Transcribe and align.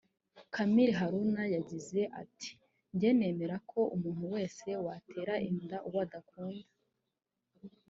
Camille 0.55 0.95
Haruna 0.99 1.43
yagize 1.55 2.01
ati 2.21 2.51
“Njye 2.93 3.09
nemera 3.19 3.55
ko 3.69 3.79
umuntu 3.95 4.23
wese 4.33 4.67
watera 4.85 5.33
inda 5.49 5.77
uwo 5.87 5.99
adakunda 6.05 6.67